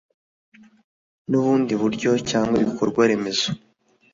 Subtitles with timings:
[1.29, 3.47] n ubundi buryo cyangwa ibikorwa remezo